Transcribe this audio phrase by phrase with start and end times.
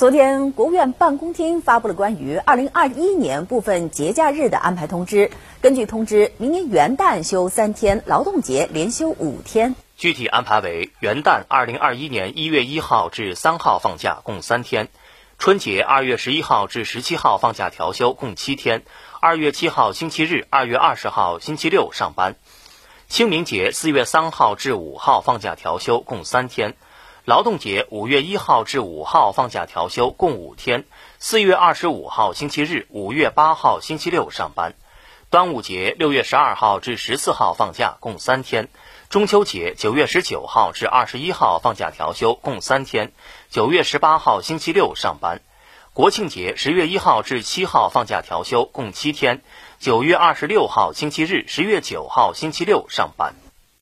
[0.00, 5.30] 昨天，国务院办公厅发布了关于二零二一年部分节假日的安排通知。
[5.60, 9.74] 根据通知，明年元旦休三天，劳动节连休五天。
[9.98, 14.86] 具体安排为：元旦二零二一年一月一号至三号放假，共三天；
[15.36, 18.80] 春节二月十一号至十七号放假调休，共七天；
[19.20, 22.36] 二月七号星期日、二月二十号星期六上班；
[23.06, 26.74] 清明节四月三号至五号放假调休，共三天。
[27.26, 30.84] 劳动节五月一号至五号放假调休，共五天；
[31.18, 34.72] 四月二十五号星期日、五月八号星期六上班；
[35.28, 38.68] 端午节六月十二号至十四号放假，共三天；
[39.10, 43.08] 中秋节九月十九号至二十一号放假调休，共三天；
[43.50, 45.40] 九月十八号星期六上班；
[45.92, 49.40] 国庆节十月一号至七号放假调休，共七天；
[49.78, 53.34] 九月二十六号星期日、十月九号星期六上班。